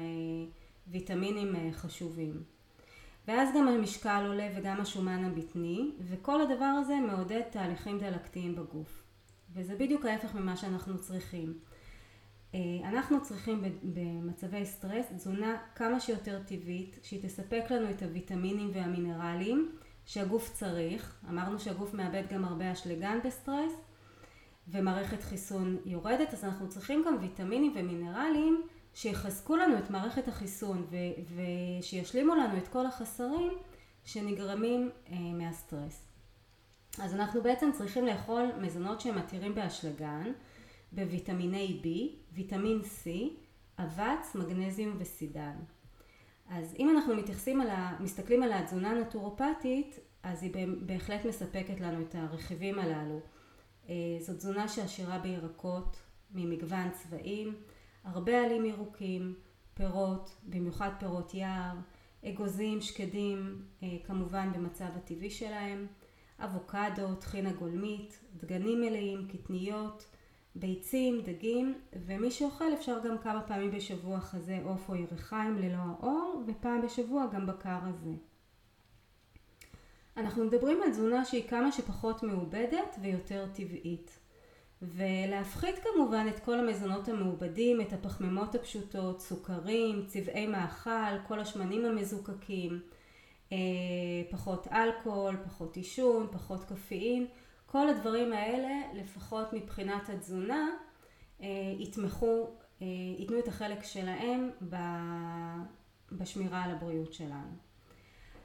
ויטמינים 0.91 1.55
אה, 1.55 1.69
חשובים. 1.71 2.43
ואז 3.27 3.49
גם 3.55 3.67
המשקל 3.67 4.23
עולה 4.27 4.49
וגם 4.55 4.81
השומן 4.81 5.25
הבטני, 5.25 5.91
וכל 5.99 6.41
הדבר 6.41 6.65
הזה 6.65 6.95
מעודד 6.95 7.41
תהליכים 7.51 7.99
דלקתיים 7.99 8.55
בגוף. 8.55 9.03
וזה 9.53 9.75
בדיוק 9.75 10.05
ההפך 10.05 10.35
ממה 10.35 10.57
שאנחנו 10.57 10.97
צריכים. 10.97 11.53
אה, 12.55 12.59
אנחנו 12.83 13.23
צריכים 13.23 13.63
במצבי 13.83 14.65
סטרס 14.65 15.05
תזונה 15.15 15.57
כמה 15.75 15.99
שיותר 15.99 16.41
טבעית, 16.45 16.99
שהיא 17.03 17.23
תספק 17.23 17.63
לנו 17.69 17.89
את 17.89 18.03
הוויטמינים 18.03 18.71
והמינרלים 18.73 19.71
שהגוף 20.05 20.53
צריך. 20.53 21.19
אמרנו 21.29 21.59
שהגוף 21.59 21.93
מאבד 21.93 22.23
גם 22.29 22.45
הרבה 22.45 22.71
אשלגן 22.71 23.19
בסטרס, 23.25 23.73
ומערכת 24.67 25.23
חיסון 25.23 25.77
יורדת, 25.85 26.33
אז 26.33 26.43
אנחנו 26.43 26.69
צריכים 26.69 27.03
גם 27.07 27.17
ויטמינים 27.21 27.73
ומינרלים 27.75 28.61
שיחזקו 28.93 29.55
לנו 29.55 29.77
את 29.77 29.89
מערכת 29.89 30.27
החיסון 30.27 30.87
ו- 30.89 31.35
ושישלימו 31.79 32.35
לנו 32.35 32.57
את 32.57 32.67
כל 32.67 32.85
החסרים 32.85 33.51
שנגרמים 34.05 34.89
אה, 35.11 35.17
מהסטרס. 35.19 36.05
אז 36.99 37.13
אנחנו 37.13 37.41
בעצם 37.41 37.69
צריכים 37.73 38.05
לאכול 38.05 38.51
מזונות 38.61 39.01
שהם 39.01 39.17
עתירים 39.17 39.55
באשלגן, 39.55 40.31
בוויטמיני 40.91 41.81
B, 41.83 41.87
ויטמין 42.33 42.81
C, 42.81 43.09
אבץ, 43.79 44.35
מגנזיום 44.35 44.95
וסידן. 44.99 45.55
אז 46.49 46.75
אם 46.79 46.89
אנחנו 46.89 47.15
מתייחסים 47.15 47.61
על 47.61 47.69
ה... 47.69 47.97
מסתכלים 47.99 48.43
על 48.43 48.53
התזונה 48.53 48.89
הנטורופטית, 48.89 49.99
אז 50.23 50.43
היא 50.43 50.51
בהחלט 50.81 51.25
מספקת 51.25 51.79
לנו 51.79 52.01
את 52.01 52.15
הרכיבים 52.15 52.79
הללו. 52.79 53.19
אה, 53.89 53.95
זו 54.19 54.33
תזונה 54.33 54.67
שעשירה 54.67 55.19
בירקות 55.19 55.97
ממגוון 56.31 56.89
צבעים, 56.91 57.55
הרבה 58.03 58.45
עלים 58.45 58.65
ירוקים, 58.65 59.35
פירות, 59.73 60.35
במיוחד 60.43 60.89
פירות 60.99 61.33
יער, 61.33 61.75
אגוזים, 62.25 62.81
שקדים, 62.81 63.61
אה, 63.83 63.97
כמובן 64.03 64.51
במצב 64.53 64.85
הטבעי 64.95 65.29
שלהם, 65.29 65.87
אבוקדו, 66.39 67.15
טחינה 67.19 67.53
גולמית, 67.53 68.19
דגנים 68.37 68.81
מלאים, 68.81 69.27
קטניות, 69.27 70.05
ביצים, 70.55 71.21
דגים, 71.21 71.81
ומי 72.05 72.31
שאוכל 72.31 72.73
אפשר 72.73 72.99
גם 73.03 73.17
כמה 73.17 73.41
פעמים 73.41 73.71
בשבוע 73.71 74.19
חזה 74.19 74.59
עוף 74.63 74.89
או 74.89 74.95
ירחיים 74.95 75.57
ללא 75.57 75.77
האור, 75.77 76.43
ופעם 76.47 76.81
בשבוע 76.81 77.25
גם 77.33 77.45
בקר 77.45 77.79
הזה. 77.83 78.13
אנחנו 80.17 80.45
מדברים 80.45 80.81
על 80.83 80.91
תזונה 80.91 81.25
שהיא 81.25 81.47
כמה 81.47 81.71
שפחות 81.71 82.23
מעובדת 82.23 82.95
ויותר 83.01 83.45
טבעית. 83.53 84.19
ולהפחית 84.81 85.75
כמובן 85.79 86.25
את 86.29 86.39
כל 86.39 86.59
המזונות 86.59 87.07
המעובדים, 87.07 87.81
את 87.81 87.93
הפחמימות 87.93 88.55
הפשוטות, 88.55 89.21
סוכרים, 89.21 90.05
צבעי 90.07 90.47
מאכל, 90.47 91.19
כל 91.27 91.39
השמנים 91.39 91.85
המזוקקים, 91.85 92.81
אה, 93.51 93.57
פחות 94.29 94.67
אלכוהול, 94.67 95.37
פחות 95.45 95.75
עישון, 95.75 96.27
פחות 96.31 96.63
קפאין, 96.63 97.27
כל 97.65 97.89
הדברים 97.89 98.33
האלה 98.33 98.81
לפחות 98.93 99.53
מבחינת 99.53 100.09
התזונה 100.09 100.69
אה, 101.41 101.47
יתמכו, 101.79 102.49
אה, 102.81 102.87
ייתנו 103.17 103.39
את 103.39 103.47
החלק 103.47 103.83
שלהם 103.83 104.49
בשמירה 106.11 106.63
על 106.63 106.71
הבריאות 106.71 107.13
שלנו. 107.13 107.68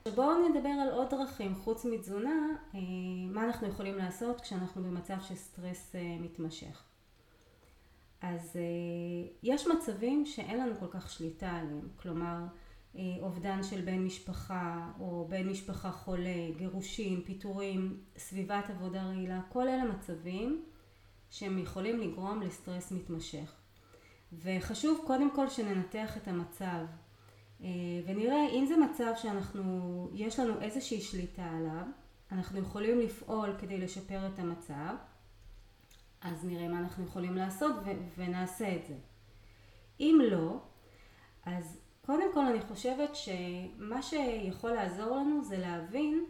בואו 0.08 0.48
נדבר 0.48 0.68
על 0.68 0.88
עוד 0.88 1.10
דרכים 1.10 1.54
חוץ 1.54 1.84
מתזונה, 1.84 2.48
אה, 2.74 2.80
מה 3.28 3.44
אנחנו 3.44 3.68
יכולים 3.68 3.98
לעשות 3.98 4.40
כשאנחנו 4.40 4.82
במצב 4.82 5.14
של 5.28 5.34
סטרס 5.34 5.94
אה, 5.94 6.16
מתמשך. 6.20 6.82
אז 8.20 8.56
יש 9.42 9.66
מצבים 9.66 10.26
שאין 10.26 10.58
לנו 10.58 10.74
כל 10.80 10.86
כך 10.90 11.10
שליטה 11.10 11.50
עליהם, 11.50 11.88
כלומר 11.96 12.38
אובדן 13.20 13.62
של 13.62 13.80
בן 13.80 13.98
משפחה 13.98 14.90
או 15.00 15.26
בן 15.28 15.48
משפחה 15.48 15.90
חולה, 15.90 16.50
גירושים, 16.56 17.22
פיטורים, 17.22 18.00
סביבת 18.16 18.70
עבודה 18.70 19.02
רעילה, 19.02 19.40
כל 19.48 19.68
אלה 19.68 19.84
מצבים 19.84 20.64
שהם 21.30 21.58
יכולים 21.58 22.00
לגרום 22.00 22.42
לסטרס 22.42 22.92
מתמשך. 22.92 23.54
וחשוב 24.32 25.00
קודם 25.06 25.30
כל 25.30 25.48
שננתח 25.48 26.16
את 26.16 26.28
המצב 26.28 26.66
אה, 26.66 27.03
ונראה 28.06 28.48
אם 28.52 28.66
זה 28.68 28.76
מצב 28.76 29.12
שאנחנו, 29.16 30.08
יש 30.14 30.38
לנו 30.38 30.60
איזושהי 30.60 31.00
שליטה 31.00 31.44
עליו, 31.44 31.86
אנחנו 32.32 32.58
יכולים 32.58 33.00
לפעול 33.00 33.56
כדי 33.58 33.78
לשפר 33.78 34.26
את 34.26 34.38
המצב, 34.38 34.94
אז 36.20 36.44
נראה 36.44 36.68
מה 36.68 36.78
אנחנו 36.78 37.04
יכולים 37.04 37.36
לעשות 37.36 37.74
ו- 37.84 38.08
ונעשה 38.16 38.76
את 38.76 38.86
זה. 38.86 38.94
אם 40.00 40.18
לא, 40.30 40.58
אז 41.44 41.78
קודם 42.06 42.34
כל 42.34 42.46
אני 42.46 42.60
חושבת 42.60 43.10
שמה 43.16 44.02
שיכול 44.02 44.70
לעזור 44.70 45.16
לנו 45.16 45.44
זה 45.44 45.58
להבין 45.58 46.24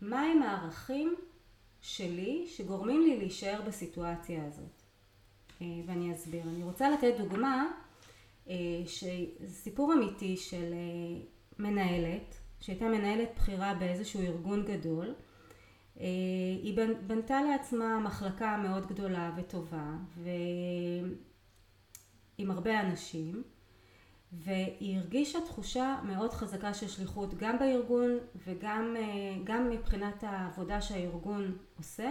מהם 0.00 0.42
הערכים 0.42 1.14
שלי 1.80 2.46
שגורמים 2.48 3.02
לי 3.02 3.18
להישאר 3.18 3.60
בסיטואציה 3.66 4.46
הזאת. 4.46 4.82
אה, 5.62 5.66
ואני 5.86 6.12
אסביר. 6.12 6.42
אני 6.42 6.62
רוצה 6.62 6.90
לתת 6.90 7.14
דוגמה, 7.18 7.66
אה, 8.48 8.54
סיפור 9.46 9.92
אמיתי 9.92 10.36
של 10.36 10.72
אה, 10.72 11.22
מנהלת, 11.58 12.34
שהייתה 12.60 12.84
מנהלת 12.84 13.28
בכירה 13.36 13.74
באיזשהו 13.74 14.20
ארגון 14.20 14.64
גדול. 14.64 15.14
היא 16.62 16.78
בנתה 17.06 17.42
לעצמה 17.42 18.00
מחלקה 18.00 18.56
מאוד 18.56 18.86
גדולה 18.86 19.32
וטובה 19.36 19.92
ועם 22.38 22.50
הרבה 22.50 22.80
אנשים 22.80 23.42
והיא 24.32 24.96
הרגישה 24.98 25.38
תחושה 25.40 26.00
מאוד 26.04 26.30
חזקה 26.32 26.74
של 26.74 26.88
שליחות 26.88 27.34
גם 27.34 27.58
בארגון 27.58 28.18
וגם 28.46 28.96
גם 29.44 29.70
מבחינת 29.70 30.24
העבודה 30.24 30.80
שהארגון 30.80 31.58
עושה 31.78 32.10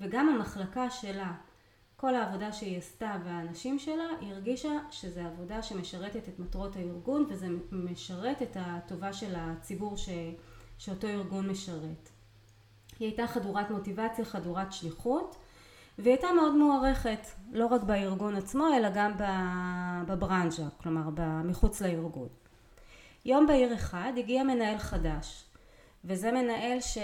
וגם 0.00 0.28
המחלקה 0.28 0.90
שלה 0.90 1.32
כל 1.96 2.14
העבודה 2.14 2.52
שהיא 2.52 2.78
עשתה 2.78 3.16
והאנשים 3.24 3.78
שלה, 3.78 4.04
היא 4.20 4.32
הרגישה 4.32 4.72
שזו 4.90 5.20
עבודה 5.20 5.62
שמשרתת 5.62 6.28
את 6.28 6.38
מטרות 6.38 6.76
הארגון 6.76 7.26
וזה 7.28 7.46
משרת 7.72 8.42
את 8.42 8.56
הטובה 8.60 9.12
של 9.12 9.34
הציבור 9.36 9.96
ש, 9.96 10.08
שאותו 10.78 11.06
ארגון 11.08 11.48
משרת. 11.48 12.08
היא 12.98 13.08
הייתה 13.08 13.26
חדורת 13.26 13.70
מוטיבציה, 13.70 14.24
חדורת 14.24 14.72
שליחות 14.72 15.36
והיא 15.98 16.12
הייתה 16.12 16.28
מאוד 16.32 16.54
מוערכת, 16.54 17.26
לא 17.52 17.66
רק 17.66 17.82
בארגון 17.82 18.36
עצמו 18.36 18.66
אלא 18.76 18.88
גם 18.94 19.12
בברנז'ה, 20.06 20.64
כלומר 20.82 21.24
מחוץ 21.44 21.80
לארגון. 21.82 22.28
יום 23.24 23.46
בהיר 23.46 23.74
אחד 23.74 24.12
הגיע 24.16 24.42
מנהל 24.42 24.78
חדש 24.78 25.44
וזה 26.04 26.32
מנהל 26.32 26.80
ש... 26.80 26.98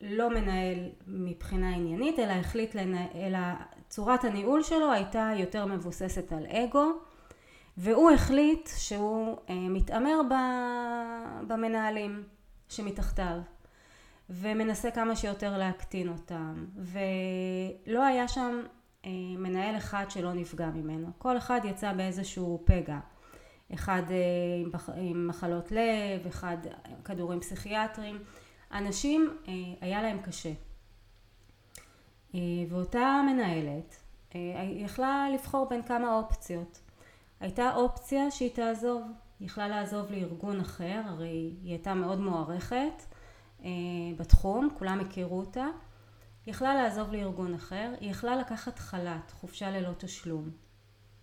לא 0.00 0.30
מנהל 0.30 0.88
מבחינה 1.06 1.74
עניינית, 1.74 2.18
אלא 2.18 2.32
החליט, 2.32 2.74
לנהל, 2.74 3.06
אלא 3.14 3.38
צורת 3.88 4.24
הניהול 4.24 4.62
שלו 4.62 4.92
הייתה 4.92 5.30
יותר 5.36 5.66
מבוססת 5.66 6.32
על 6.32 6.46
אגו, 6.46 6.92
והוא 7.76 8.10
החליט 8.10 8.68
שהוא 8.76 9.36
אה, 9.50 9.54
מתעמר 9.54 10.20
במנהלים 11.46 12.22
שמתחתיו, 12.68 13.38
ומנסה 14.30 14.90
כמה 14.90 15.16
שיותר 15.16 15.58
להקטין 15.58 16.08
אותם, 16.08 16.66
ולא 16.76 18.04
היה 18.04 18.28
שם 18.28 18.60
אה, 19.04 19.10
מנהל 19.38 19.76
אחד 19.76 20.04
שלא 20.08 20.32
נפגע 20.32 20.66
ממנו, 20.66 21.08
כל 21.18 21.36
אחד 21.36 21.60
יצא 21.64 21.92
באיזשהו 21.92 22.62
פגע. 22.64 22.98
אחד 23.74 24.02
אה, 24.10 24.96
עם 24.96 25.26
מחלות 25.26 25.72
לב, 25.72 26.26
אחד 26.26 26.56
כדורים 27.04 27.40
פסיכיאטריים, 27.40 28.18
אנשים 28.72 29.36
אה, 29.48 29.52
היה 29.80 30.02
להם 30.02 30.22
קשה. 30.22 30.52
אה, 32.34 32.40
ואותה 32.68 33.22
מנהלת 33.26 33.96
אה, 34.34 34.40
יכלה 34.72 35.26
לבחור 35.34 35.68
בין 35.68 35.82
כמה 35.82 36.14
אופציות. 36.14 36.80
הייתה 37.40 37.74
אופציה 37.74 38.30
שהיא 38.30 38.54
תעזוב, 38.54 39.02
היא 39.40 39.46
יכלה 39.46 39.68
לעזוב 39.68 40.10
לארגון 40.10 40.60
אחר, 40.60 41.02
הרי 41.04 41.54
היא 41.62 41.70
הייתה 41.70 41.94
מאוד 41.94 42.20
מוערכת 42.20 43.14
בתחום, 44.16 44.68
כולם 44.78 45.00
הכירו 45.00 45.38
אותה. 45.38 45.66
היא 46.46 46.54
יכלה 46.54 46.74
לעזוב 46.74 47.12
לארגון 47.12 47.54
אחר, 47.54 47.94
היא 48.00 48.10
יכלה 48.10 48.36
לקחת 48.36 48.78
חל"ת, 48.78 49.30
חופשה 49.30 49.70
ללא 49.70 49.90
תשלום. 49.98 50.50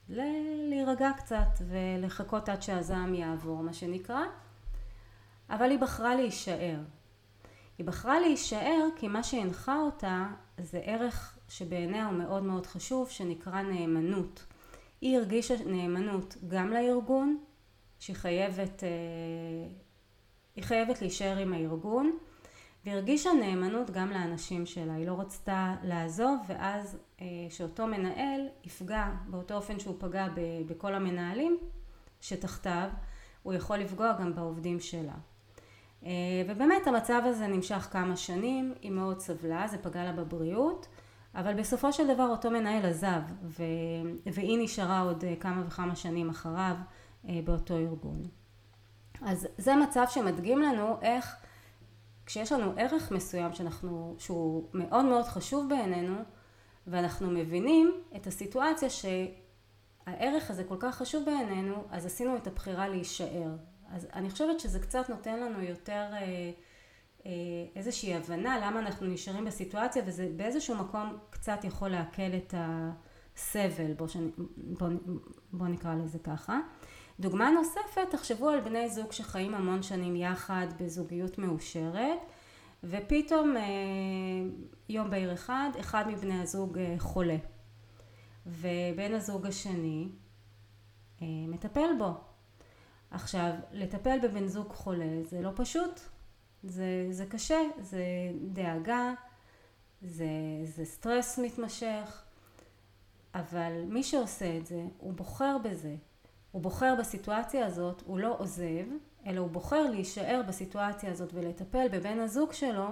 להירגע 0.10 1.12
קצת 1.18 1.62
ולחכות 1.68 2.50
עד 2.50 2.62
שהזעם 2.62 3.14
יעבור, 3.14 3.64
מה 3.64 3.74
שנקרא. 3.74 4.22
אבל 5.50 5.72
היא 5.72 5.80
בחרה 5.80 6.16
להישאר. 6.16 6.80
היא 7.78 7.86
בחרה 7.86 8.20
להישאר 8.20 8.88
כי 8.96 9.08
מה 9.08 9.24
שהנחה 9.24 9.80
אותה 9.80 10.28
זה 10.58 10.80
ערך 10.84 11.38
שבעיניה 11.50 12.06
הוא 12.06 12.14
מאוד 12.14 12.44
מאוד 12.44 12.66
חשוב 12.66 13.10
שנקרא 13.10 13.62
נאמנות. 13.62 14.46
היא 15.02 15.18
הרגישה 15.18 15.54
נאמנות 15.66 16.38
גם 16.48 16.70
לארגון, 16.70 17.38
שהיא 18.00 18.16
חייבת, 18.16 18.84
אה, 18.84 18.90
היא 20.56 20.64
חייבת 20.64 21.02
להישאר 21.02 21.38
עם 21.38 21.54
הארגון, 21.54 22.18
והרגישה 22.86 23.30
נאמנות 23.34 23.92
גם 23.92 24.12
לאנשים 24.12 24.66
שלה. 24.66 24.94
היא 24.94 25.08
לא 25.08 25.20
רצתה 25.20 25.76
לעזוב 25.84 26.40
ואז 26.48 26.98
אה, 27.22 27.26
שאותו 27.50 27.88
מנהל 27.88 28.42
יפגע 28.64 29.12
באותו 29.28 29.54
אופן 29.54 29.80
שהוא 29.80 29.96
פגע 30.00 30.28
בכל 30.68 30.96
המנהלים 30.96 31.58
שתחתיו, 32.22 32.90
הוא 33.44 33.54
יכול 33.54 33.78
לפגוע 33.78 34.14
גם 34.20 34.36
בעובדים 34.36 34.80
שלה. 34.80 35.16
אה, 36.06 36.12
ובאמת 36.48 36.88
המצב 36.88 37.22
הזה 37.26 37.48
נמשך 37.48 37.88
כמה 37.92 38.18
שנים, 38.18 38.74
היא 38.82 38.92
מאוד 38.92 39.20
סבלה, 39.20 39.68
זה 39.68 39.78
פגע 39.78 40.04
לה 40.04 40.12
בבריאות, 40.12 40.88
אבל 41.36 41.54
בסופו 41.54 41.94
של 41.94 42.14
דבר 42.14 42.28
אותו 42.30 42.52
מנהל 42.52 42.86
עזב, 42.86 43.22
ו... 43.44 43.64
והיא 44.26 44.60
נשארה 44.64 45.02
עוד 45.02 45.24
אה, 45.24 45.36
כמה 45.40 45.64
וכמה 45.68 45.96
שנים 45.96 46.30
אחריו 46.30 46.76
אה, 47.30 47.40
באותו 47.44 47.78
ארגון. 47.78 48.24
אז 49.22 49.48
זה 49.58 49.76
מצב 49.76 50.06
שמדגים 50.10 50.62
לנו 50.62 50.98
איך 51.02 51.36
כשיש 52.28 52.52
לנו 52.52 52.74
ערך 52.78 53.12
מסוים 53.12 53.54
שאנחנו, 53.54 54.16
שהוא 54.20 54.70
מאוד 54.74 55.06
מאוד 55.06 55.26
חשוב 55.26 55.70
בעינינו, 55.70 56.16
ואנחנו 56.88 57.32
מבינים 57.32 57.92
את 58.16 58.28
הסיטואציה 58.28 58.90
שהערך 58.90 60.52
הזה 60.52 60.64
כל 60.64 60.76
כך 60.80 60.96
חשוב 60.96 61.26
בעינינו, 61.26 61.84
אז 61.92 62.06
עשינו 62.06 62.38
את 62.38 62.48
הבחירה 62.48 62.88
להישאר. 62.88 63.50
אז 63.92 64.08
אני 64.14 64.30
חושבת 64.30 64.60
שזה 64.60 64.80
קצת 64.80 65.10
נותן 65.10 65.40
לנו 65.40 65.62
יותר 65.62 66.06
אה, 66.14 66.52
אה, 67.26 67.32
איזושהי 67.76 68.16
הבנה 68.16 68.60
למה 68.60 68.80
אנחנו 68.80 69.08
נשארים 69.08 69.46
בסיטואציה 69.46 70.04
וזה 70.06 70.30
באיזשהו 70.36 70.76
מקום 70.76 71.18
קצת 71.30 71.60
יכול 71.64 71.90
לעכל 71.90 72.32
את 72.38 72.54
הסבל, 72.58 73.94
בוא, 73.94 74.08
שאני, 74.08 74.32
בוא, 74.58 74.88
בוא 75.54 75.68
נקרא 75.68 75.96
לזה 75.96 76.20
ככה. 76.20 76.60
דוגמה 77.20 77.50
נוספת, 77.50 78.08
תחשבו 78.10 78.50
על 78.50 78.60
בני 78.60 78.90
זוג 78.90 79.12
שחיים 79.12 79.56
המון 79.56 79.84
שנים 79.84 80.16
יחד 80.16 80.68
בזוגיות 80.80 81.38
מאושרת 81.38 82.20
ופתאום 82.84 83.58
אה, 83.58 83.64
יום 84.90 85.10
בהיר 85.10 85.34
אחד, 85.34 85.70
אחד 85.80 86.06
מבני 86.08 86.42
הזוג 86.42 86.78
חולה 86.98 87.38
ובן 88.46 89.14
הזוג 89.14 89.46
השני 89.46 90.08
מטפל 91.22 91.90
בו 92.00 92.27
עכשיו, 93.12 93.52
לטפל 93.72 94.20
בבן 94.24 94.48
זוג 94.48 94.72
חולה 94.74 95.24
זה 95.24 95.42
לא 95.42 95.52
פשוט, 95.56 96.00
זה, 96.64 97.08
זה 97.12 97.26
קשה, 97.26 97.60
זה 97.82 98.04
דאגה, 98.54 99.14
זה, 100.02 100.26
זה 100.64 100.86
סטרס 100.86 101.40
מתמשך, 101.40 102.24
אבל 103.34 103.72
מי 103.88 104.04
שעושה 104.04 104.58
את 104.58 104.66
זה, 104.66 104.84
הוא 104.98 105.14
בוחר 105.14 105.58
בזה. 105.64 105.96
הוא 106.52 106.62
בוחר 106.62 106.96
בסיטואציה 107.00 107.66
הזאת, 107.66 108.04
הוא 108.06 108.20
לא 108.20 108.36
עוזב, 108.40 108.86
אלא 109.26 109.40
הוא 109.40 109.50
בוחר 109.50 109.90
להישאר 109.90 110.42
בסיטואציה 110.48 111.12
הזאת 111.12 111.34
ולטפל 111.34 111.88
בבן 111.92 112.20
הזוג 112.20 112.54
שלו, 112.54 112.88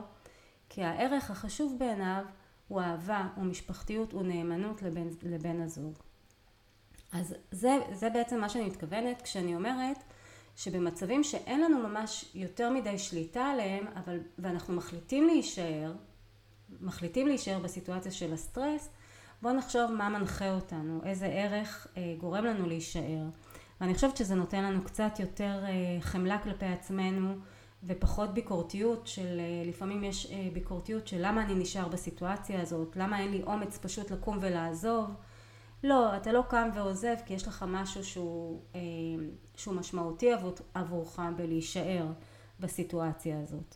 כי 0.69 0.83
הערך 0.83 1.31
החשוב 1.31 1.75
בעיניו 1.79 2.25
הוא 2.67 2.81
אהבה, 2.81 3.27
הוא 3.35 3.43
משפחתיות, 3.43 4.11
הוא 4.11 4.23
נאמנות 4.23 4.81
לבן, 4.81 5.07
לבן 5.23 5.61
הזוג. 5.61 5.93
אז 7.15 7.35
זה, 7.51 7.77
זה 7.91 8.09
בעצם 8.09 8.39
מה 8.39 8.49
שאני 8.49 8.65
מתכוונת 8.65 9.21
כשאני 9.21 9.55
אומרת 9.55 10.03
שבמצבים 10.55 11.23
שאין 11.23 11.61
לנו 11.61 11.87
ממש 11.87 12.25
יותר 12.35 12.69
מדי 12.69 12.97
שליטה 12.97 13.45
עליהם, 13.45 13.85
אבל, 13.95 14.19
ואנחנו 14.39 14.73
מחליטים 14.73 15.27
להישאר, 15.27 15.93
מחליטים 16.81 17.27
להישאר 17.27 17.59
בסיטואציה 17.59 18.11
של 18.11 18.33
הסטרס, 18.33 18.89
בואו 19.41 19.53
נחשוב 19.53 19.91
מה 19.91 20.09
מנחה 20.09 20.51
אותנו, 20.51 21.01
איזה 21.03 21.25
ערך 21.25 21.87
אה, 21.97 22.15
גורם 22.17 22.45
לנו 22.45 22.67
להישאר. 22.67 23.23
ואני 23.81 23.93
חושבת 23.93 24.17
שזה 24.17 24.35
נותן 24.35 24.63
לנו 24.63 24.83
קצת 24.83 25.19
יותר 25.19 25.63
אה, 25.65 26.01
חמלה 26.01 26.37
כלפי 26.37 26.65
עצמנו 26.65 27.35
ופחות 27.83 28.33
ביקורתיות 28.33 29.07
של, 29.07 29.39
אה, 29.39 29.69
לפעמים 29.69 30.03
יש 30.03 30.31
אה, 30.31 30.49
ביקורתיות 30.53 31.07
של 31.07 31.17
למה 31.19 31.43
אני 31.43 31.55
נשאר 31.55 31.87
בסיטואציה 31.87 32.61
הזאת, 32.61 32.95
למה 32.95 33.19
אין 33.19 33.31
לי 33.31 33.43
אומץ 33.43 33.77
פשוט 33.77 34.11
לקום 34.11 34.37
ולעזוב. 34.41 35.05
לא, 35.85 36.17
אתה 36.17 36.31
לא 36.31 36.43
קם 36.49 36.69
ועוזב 36.73 37.15
כי 37.25 37.33
יש 37.33 37.47
לך 37.47 37.65
משהו 37.67 38.03
שהוא, 38.03 38.61
שהוא 39.55 39.75
משמעותי 39.75 40.31
עבורך 40.73 41.19
בלהישאר 41.35 42.07
בסיטואציה 42.59 43.41
הזאת. 43.41 43.75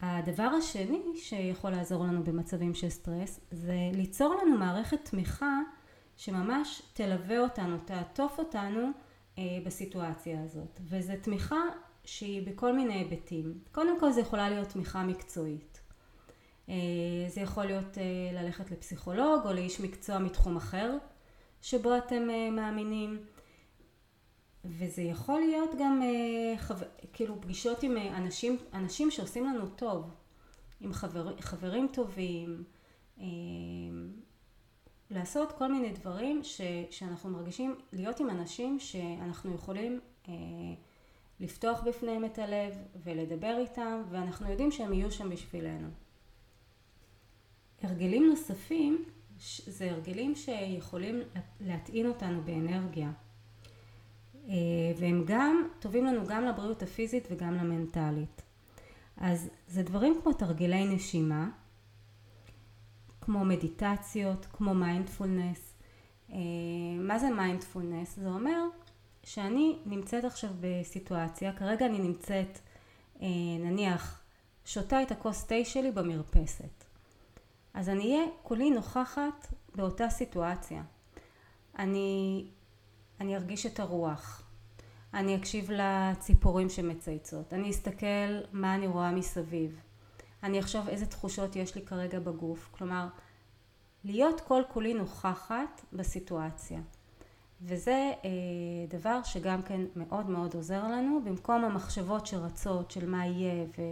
הדבר 0.00 0.42
השני 0.58 1.02
שיכול 1.14 1.70
לעזור 1.70 2.04
לנו 2.04 2.24
במצבים 2.24 2.74
של 2.74 2.88
סטרס 2.88 3.40
זה 3.50 3.76
ליצור 3.92 4.34
לנו 4.34 4.58
מערכת 4.58 5.04
תמיכה 5.04 5.60
שממש 6.16 6.82
תלווה 6.92 7.38
אותנו, 7.38 7.78
תעטוף 7.84 8.38
אותנו 8.38 8.90
אה, 9.38 9.44
בסיטואציה 9.64 10.44
הזאת. 10.44 10.80
וזו 10.80 11.12
תמיכה 11.22 11.60
שהיא 12.04 12.46
בכל 12.46 12.76
מיני 12.76 12.94
היבטים. 12.94 13.58
קודם 13.72 14.00
כל 14.00 14.12
זה 14.12 14.20
יכולה 14.20 14.50
להיות 14.50 14.68
תמיכה 14.68 15.02
מקצועית. 15.02 15.69
אה, 16.70 17.28
זה 17.28 17.40
יכול 17.40 17.64
להיות 17.64 17.98
אה, 17.98 18.42
ללכת 18.42 18.70
לפסיכולוג 18.70 19.40
או 19.44 19.52
לאיש 19.52 19.80
מקצוע 19.80 20.18
מתחום 20.18 20.56
אחר 20.56 20.96
שבו 21.62 21.98
אתם 21.98 22.30
אה, 22.30 22.50
מאמינים. 22.50 23.18
וזה 24.64 25.02
יכול 25.02 25.40
להיות 25.40 25.70
גם 25.78 26.02
חו... 26.58 26.74
כאילו 27.12 27.40
פגישות 27.40 27.82
עם 27.82 27.96
אנשים, 27.96 28.58
אנשים 28.74 29.10
שעושים 29.10 29.44
לנו 29.44 29.66
טוב, 29.66 30.10
עם 30.80 30.92
חבר, 30.92 31.40
חברים 31.40 31.88
טובים, 31.92 32.64
לעשות 35.10 35.52
כל 35.52 35.72
מיני 35.72 35.92
דברים 35.92 36.44
ש, 36.44 36.60
שאנחנו 36.90 37.30
מרגישים 37.30 37.78
להיות 37.92 38.20
עם 38.20 38.30
אנשים 38.30 38.80
שאנחנו 38.80 39.54
יכולים 39.54 40.00
לפתוח 41.40 41.82
בפניהם 41.82 42.24
את 42.24 42.38
הלב 42.38 42.74
ולדבר 43.04 43.56
איתם 43.58 44.02
ואנחנו 44.10 44.50
יודעים 44.50 44.70
שהם 44.70 44.92
יהיו 44.92 45.10
שם 45.10 45.30
בשבילנו. 45.30 45.88
הרגלים 47.82 48.26
נוספים 48.26 49.04
זה 49.66 49.90
הרגלים 49.90 50.34
שיכולים 50.34 51.20
להטעין 51.60 52.06
אותנו 52.06 52.42
באנרגיה. 52.42 53.10
אה, 54.48 54.54
והם 54.96 55.24
גם 55.26 55.68
טובים 55.78 56.04
לנו 56.04 56.26
גם 56.26 56.44
לבריאות 56.44 56.82
הפיזית 56.82 57.28
וגם 57.30 57.54
למנטלית. 57.54 58.42
אז 59.16 59.48
זה 59.68 59.82
דברים 59.82 60.20
כמו 60.22 60.32
תרגילי 60.32 60.84
נשימה, 60.84 61.48
כמו 63.20 63.44
מדיטציות, 63.44 64.46
כמו 64.52 64.74
מיינדפולנס. 64.74 65.74
אה, 66.32 66.36
מה 67.00 67.18
זה 67.18 67.30
מיינדפולנס? 67.30 68.16
זה 68.16 68.28
אומר 68.28 68.64
שאני 69.24 69.78
נמצאת 69.86 70.24
עכשיו 70.24 70.50
בסיטואציה, 70.60 71.52
כרגע 71.52 71.86
אני 71.86 71.98
נמצאת 71.98 72.58
אה, 73.22 73.26
נניח 73.58 74.22
שותה 74.64 75.02
את 75.02 75.10
הכוס 75.10 75.44
תה 75.44 75.64
שלי 75.64 75.90
במרפסת. 75.90 76.89
אז 77.74 77.88
אני 77.88 78.16
אהיה 78.16 78.26
כולי 78.42 78.70
נוכחת 78.70 79.46
באותה 79.74 80.10
סיטואציה. 80.10 80.82
אני 81.78 82.46
אני 83.20 83.36
ארגיש 83.36 83.66
את 83.66 83.80
הרוח, 83.80 84.42
אני 85.14 85.36
אקשיב 85.36 85.70
לציפורים 85.70 86.68
שמצייצות, 86.68 87.52
אני 87.52 87.70
אסתכל 87.70 88.40
מה 88.52 88.74
אני 88.74 88.86
רואה 88.86 89.12
מסביב, 89.12 89.80
אני 90.42 90.60
אחשוב 90.60 90.88
איזה 90.88 91.06
תחושות 91.06 91.56
יש 91.56 91.74
לי 91.74 91.86
כרגע 91.86 92.18
בגוף, 92.18 92.68
כלומר 92.70 93.06
להיות 94.04 94.40
כל 94.40 94.62
כולי 94.68 94.94
נוכחת 94.94 95.84
בסיטואציה. 95.92 96.80
וזה 97.62 98.12
אה, 98.24 98.30
דבר 98.88 99.22
שגם 99.22 99.62
כן 99.62 99.80
מאוד 99.96 100.30
מאוד 100.30 100.54
עוזר 100.54 100.84
לנו 100.84 101.20
במקום 101.24 101.64
המחשבות 101.64 102.26
שרצות 102.26 102.90
של 102.90 103.08
מה 103.08 103.26
יהיה 103.26 103.64
ו, 103.64 103.82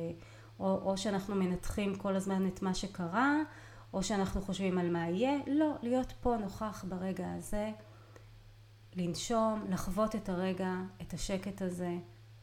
או, 0.61 0.81
או 0.83 0.97
שאנחנו 0.97 1.35
מנתחים 1.35 1.95
כל 1.95 2.17
הזמן 2.17 2.47
את 2.47 2.63
מה 2.63 2.75
שקרה 2.75 3.43
או 3.93 4.03
שאנחנו 4.03 4.41
חושבים 4.41 4.79
על 4.79 4.91
מה 4.91 5.09
יהיה, 5.09 5.39
לא, 5.47 5.75
להיות 5.83 6.13
פה 6.21 6.37
נוכח 6.37 6.85
ברגע 6.89 7.33
הזה 7.33 7.71
לנשום, 8.97 9.65
לחוות 9.69 10.15
את 10.15 10.29
הרגע, 10.29 10.75
את 11.03 11.13
השקט 11.13 11.63
הזה, 11.63 11.97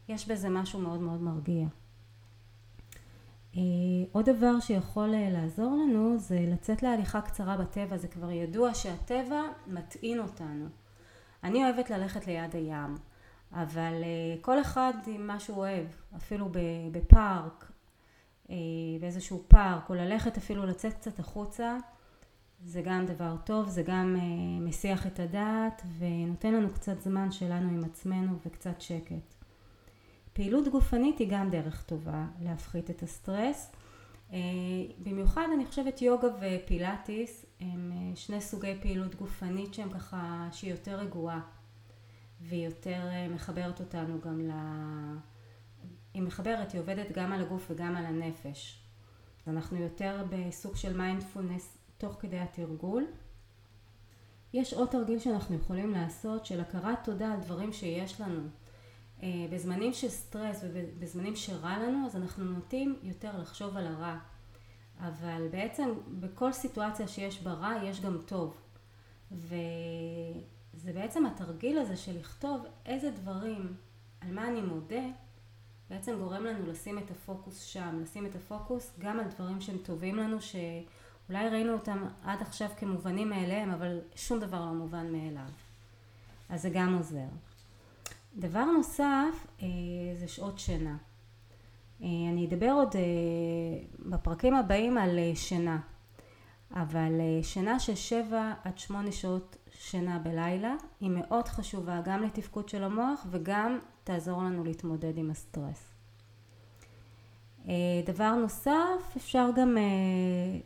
יש 0.10 0.28
בזה 0.28 0.50
משהו 0.50 0.80
מאוד 0.80 1.00
מאוד 1.00 1.22
מרגיע. 1.22 1.68
אה, 3.56 3.62
עוד 4.12 4.30
דבר 4.30 4.60
שיכול 4.60 5.14
אה, 5.14 5.30
לעזור 5.30 5.72
לנו 5.72 6.18
זה 6.18 6.40
לצאת 6.48 6.84
להליכה 6.84 7.22
קצרה 7.22 7.58
בטבע, 7.58 7.98
זה 7.98 8.08
כבר 8.08 8.32
ידוע 8.32 8.74
שהטבע 8.74 9.42
מטעין 9.68 10.20
אותנו. 10.20 10.66
אני 11.44 11.64
אוהבת 11.64 11.90
ללכת 11.90 12.28
ליד 12.28 12.56
הים, 12.56 12.96
אבל 13.54 13.94
אה, 14.04 14.42
כל 14.42 14.62
אחד 14.62 14.94
עם 15.08 15.28
מה 15.28 15.40
שהוא 15.40 15.58
אוהב, 15.58 15.86
אפילו 16.16 16.50
בפארק, 16.92 17.72
באיזשהו 19.00 19.44
פארק, 19.48 19.90
או 19.90 19.96
ללכת 19.96 20.38
אפילו 20.38 20.66
לצאת 20.66 20.94
קצת 20.94 21.20
החוצה, 21.20 21.78
זה 22.64 22.82
גם 22.82 23.06
דבר 23.06 23.36
טוב, 23.46 23.70
זה 23.70 23.84
גם 23.84 24.16
uh, 24.16 24.64
מסיח 24.64 25.08
את 25.08 25.20
הדעת 25.20 25.82
ונותן 25.98 26.54
לנו 26.54 26.70
קצת 26.74 27.02
זמן 27.02 27.32
שלנו 27.32 27.70
עם 27.70 27.84
עצמנו 27.84 28.38
וקצת 28.46 28.82
שקט. 28.82 29.36
פעילות 30.34 30.68
גופנית 30.68 31.20
היא 31.20 31.28
גם 31.30 31.50
דרך 31.50 31.84
טובה 31.84 32.26
להפחית 32.42 32.90
את 32.90 33.04
הסטרס. 33.04 33.72
Uh, 34.30 34.34
במיוחד 35.04 35.48
אני 35.54 35.66
חושבת 35.66 36.02
יוגה 36.02 36.28
ופילאטיס 36.40 37.46
הם 37.60 37.92
שני 38.16 38.42
סוגי 38.42 38.76
פעילות 38.82 39.16
גופנית 39.16 39.74
שהם 39.74 39.90
ככה, 39.90 40.48
שהיא 40.52 40.72
יותר 40.72 40.96
רגועה 40.96 41.42
והיא 42.42 42.66
יותר 42.66 43.02
מחברת 43.30 43.80
אותנו 43.80 44.22
גם 44.22 44.40
ל... 44.40 44.52
היא 46.16 46.24
מחברת, 46.24 46.72
היא 46.72 46.82
עובדת 46.82 47.12
גם 47.12 47.32
על 47.32 47.42
הגוף 47.42 47.72
וגם 47.72 47.96
על 47.96 48.06
הנפש. 48.06 48.80
אנחנו 49.48 49.78
יותר 49.78 50.26
בסוג 50.30 50.76
של 50.76 50.98
מיינדפולנס 50.98 51.78
תוך 51.98 52.18
כדי 52.20 52.40
התרגול. 52.40 53.06
יש 54.54 54.74
עוד 54.74 54.88
תרגיל 54.88 55.20
שאנחנו 55.20 55.56
יכולים 55.56 55.92
לעשות 55.92 56.46
של 56.46 56.60
הכרת 56.62 57.04
תודה 57.04 57.34
על 57.34 57.40
דברים 57.40 57.74
שיש 57.74 58.22
לנו. 58.22 58.42
אה, 59.24 59.46
בזמנים 59.52 59.94
של 59.94 60.10
סטרס 60.10 60.64
ובזמנים 60.64 61.36
שרע 61.36 61.78
לנו 61.78 62.06
אז 62.06 62.16
אנחנו 62.16 62.46
נוטים 62.46 63.00
יותר 63.04 63.42
לחשוב 63.42 63.78
על 63.78 63.88
הרע. 63.88 64.18
אבל 65.00 65.48
בעצם 65.52 65.90
בכל 66.20 66.54
סיטואציה 66.54 67.08
שיש 67.08 67.44
בה 67.44 67.54
רע 67.54 67.74
יש 67.84 68.02
גם 68.02 68.18
טוב. 68.26 68.58
וזה 69.32 70.94
בעצם 70.94 71.26
התרגיל 71.26 71.78
הזה 71.78 71.98
של 71.98 72.20
לכתוב 72.20 72.66
איזה 72.86 73.12
דברים, 73.12 73.74
על 74.22 74.32
מה 74.32 74.48
אני 74.48 74.62
מודה, 74.62 75.04
בעצם 75.90 76.18
גורם 76.20 76.44
לנו 76.44 76.72
לשים 76.72 76.98
את 76.98 77.12
הפוקוס 77.12 77.62
שם, 77.62 78.00
לשים 78.02 78.26
את 78.26 78.36
הפוקוס 78.36 78.94
גם 79.00 79.20
על 79.20 79.26
דברים 79.28 79.62
שהם 79.62 79.78
טובים 79.78 80.16
לנו, 80.16 80.42
ש... 80.42 80.56
אולי 81.30 81.50
ראינו 81.50 81.74
אותם 81.74 82.08
עד 82.24 82.42
עכשיו 82.42 82.70
כמובנים 82.78 83.30
מאליהם, 83.30 83.72
אבל 83.72 84.00
שום 84.16 84.40
דבר 84.40 84.60
לא 84.60 84.72
מובן 84.72 85.12
מאליו. 85.12 85.50
אז 86.50 86.62
זה 86.62 86.70
גם 86.70 86.96
עוזר. 86.98 87.28
דבר 88.36 88.66
נוסף 88.66 89.48
אה, 89.62 89.68
זה 90.20 90.28
שעות 90.28 90.60
שינה. 90.60 90.98
אה, 92.02 92.08
אני 92.30 92.46
אדבר 92.46 92.72
עוד 92.72 92.96
אה, 92.96 93.02
בפרקים 94.10 94.56
הבאים 94.56 94.98
על 94.98 95.20
שינה, 95.36 95.80
אבל 96.72 97.12
שינה 97.42 97.80
של 97.80 97.96
7 97.96 98.54
עד 98.64 98.78
8 98.78 99.12
שעות 99.12 99.58
שינה 99.80 100.20
בלילה 100.20 100.76
היא 101.00 101.10
מאוד 101.10 101.48
חשובה 101.48 102.02
גם 102.06 102.24
לתפקוד 102.24 102.70
של 102.70 102.84
המוח 102.84 103.26
וגם 103.30 103.80
תעזור 104.04 104.44
לנו 104.44 104.64
להתמודד 104.64 105.18
עם 105.18 105.32
הסטרס. 105.32 105.94
אה, 107.68 107.74
דבר 108.06 108.36
נוסף, 108.36 109.16
אפשר 109.18 109.50
גם 109.56 109.78
אה, 109.78 109.84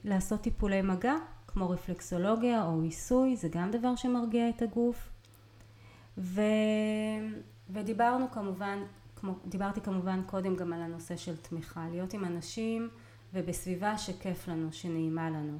לעשות 0.03 0.41
טיפולי 0.41 0.81
מגע, 0.81 1.13
כמו 1.47 1.69
רפלקסולוגיה 1.69 2.65
או 2.65 2.81
עיסוי, 2.81 3.35
זה 3.35 3.47
גם 3.51 3.71
דבר 3.71 3.95
שמרגיע 3.95 4.49
את 4.49 4.61
הגוף. 4.61 5.09
ו... 6.17 6.41
ודיברנו 7.69 8.31
כמובן, 8.31 8.79
כמו, 9.15 9.33
דיברתי 9.45 9.81
כמובן 9.81 10.21
קודם 10.25 10.55
גם 10.55 10.73
על 10.73 10.81
הנושא 10.81 11.17
של 11.17 11.37
תמיכה, 11.37 11.87
להיות 11.91 12.13
עם 12.13 12.25
אנשים 12.25 12.89
ובסביבה 13.33 13.97
שכיף 13.97 14.47
לנו, 14.47 14.67
שנעימה 14.71 15.29
לנו. 15.29 15.59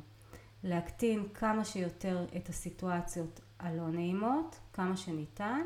להקטין 0.63 1.23
כמה 1.33 1.65
שיותר 1.65 2.25
את 2.37 2.49
הסיטואציות 2.49 3.39
הלא 3.59 3.87
נעימות, 3.87 4.59
כמה 4.73 4.97
שניתן, 4.97 5.61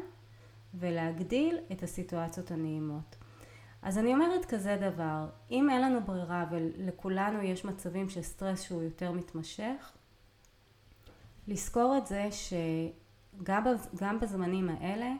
ולהגדיל 0.73 1.57
את 1.71 1.83
הסיטואציות 1.83 2.51
הנעימות. 2.51 3.15
אז 3.81 3.97
אני 3.97 4.13
אומרת 4.13 4.45
כזה 4.45 4.77
דבר, 4.81 5.29
אם 5.51 5.69
אין 5.69 5.81
לנו 5.81 6.03
ברירה 6.05 6.45
ולכולנו 6.51 7.41
יש 7.41 7.65
מצבים 7.65 8.09
של 8.09 8.21
סטרס 8.21 8.61
שהוא 8.61 8.83
יותר 8.83 9.11
מתמשך, 9.11 9.91
לזכור 11.47 11.97
את 11.97 12.07
זה 12.07 12.29
שגם 12.31 14.19
בזמנים 14.21 14.69
האלה 14.69 15.13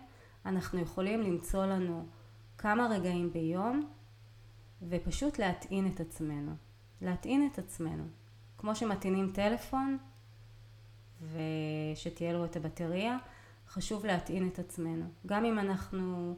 אנחנו 0.46 0.80
יכולים 0.80 1.22
למצוא 1.22 1.66
לנו 1.66 2.06
כמה 2.58 2.88
רגעים 2.88 3.34
ביום 3.34 3.90
ופשוט 4.90 5.40
להטעין 5.40 5.88
את 5.88 6.00
עצמנו. 6.00 6.52
להטעין 7.02 7.50
את 7.52 7.60
עצמנו. 7.60 8.04
כמו 8.64 8.76
שמטעינים 8.76 9.32
טלפון 9.34 9.98
ושתהיה 11.22 12.34
לו 12.34 12.46
את 12.46 12.56
הבטריה, 12.56 13.18
חשוב 13.68 14.06
להטעין 14.06 14.48
את 14.48 14.60
עצמנו. 14.60 15.06
גם 15.26 15.46
אם 15.46 15.60
אנחנו 15.60 16.36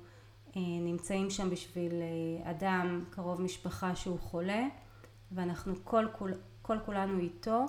אה, 0.55 0.61
נמצאים 0.81 1.29
שם 1.29 1.49
בשביל 1.49 1.91
אה, 1.91 2.51
אדם, 2.51 3.03
קרוב 3.09 3.41
משפחה 3.41 3.95
שהוא 3.95 4.19
חולה, 4.19 4.67
ואנחנו 5.31 5.73
כל, 5.83 6.07
כול, 6.11 6.33
כל 6.61 6.77
כולנו 6.85 7.19
איתו, 7.19 7.65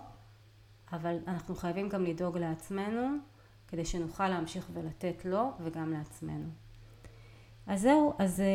אבל 0.93 1.17
אנחנו 1.27 1.55
חייבים 1.55 1.89
גם 1.89 2.05
לדאוג 2.05 2.39
לעצמנו, 2.39 3.17
כדי 3.69 3.85
שנוכל 3.85 4.29
להמשיך 4.29 4.71
ולתת 4.73 5.25
לו 5.25 5.51
וגם 5.61 5.93
לעצמנו. 5.93 6.49
אז 7.67 7.81
זהו, 7.81 8.15
אז 8.19 8.41
אה, 8.41 8.47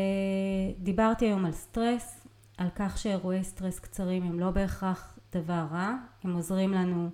דיברתי 0.79 1.25
היום 1.25 1.45
על 1.45 1.51
סטרס, 1.51 2.27
על 2.57 2.69
כך 2.75 2.97
שאירועי 2.97 3.43
סטרס 3.43 3.79
קצרים 3.79 4.23
הם 4.23 4.39
לא 4.39 4.51
בהכרח 4.51 5.17
דבר 5.31 5.65
רע, 5.71 5.95
הם 6.23 6.33
עוזרים 6.33 6.71
לנו, 6.71 7.09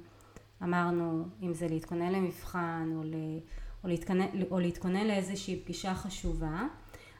אמרנו, 0.63 1.27
אם 1.41 1.53
זה 1.53 1.67
להתכונן 1.67 2.11
למבחן 2.11 2.89
או, 2.95 3.03
ל, 3.03 3.13
או, 3.83 3.89
להתכונן, 3.89 4.25
או 4.51 4.59
להתכונן 4.59 5.07
לאיזושהי 5.07 5.61
פגישה 5.63 5.95
חשובה, 5.95 6.63